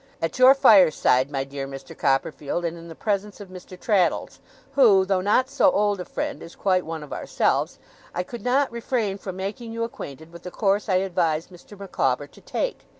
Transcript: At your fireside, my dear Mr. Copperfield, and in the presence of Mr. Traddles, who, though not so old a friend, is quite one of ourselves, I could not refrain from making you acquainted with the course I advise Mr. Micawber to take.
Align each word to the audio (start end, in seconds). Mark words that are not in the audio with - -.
At 0.19 0.39
your 0.39 0.55
fireside, 0.55 1.29
my 1.29 1.43
dear 1.43 1.67
Mr. 1.67 1.95
Copperfield, 1.95 2.65
and 2.65 2.75
in 2.75 2.87
the 2.87 2.95
presence 2.95 3.39
of 3.39 3.49
Mr. 3.49 3.79
Traddles, 3.79 4.39
who, 4.71 5.05
though 5.05 5.21
not 5.21 5.47
so 5.47 5.69
old 5.69 5.99
a 5.99 6.05
friend, 6.05 6.41
is 6.41 6.55
quite 6.55 6.87
one 6.87 7.03
of 7.03 7.13
ourselves, 7.13 7.77
I 8.11 8.23
could 8.23 8.41
not 8.43 8.71
refrain 8.71 9.19
from 9.19 9.35
making 9.35 9.73
you 9.73 9.83
acquainted 9.83 10.33
with 10.33 10.41
the 10.41 10.49
course 10.49 10.89
I 10.89 10.95
advise 11.05 11.49
Mr. 11.49 11.79
Micawber 11.79 12.25
to 12.25 12.41
take. 12.41 12.87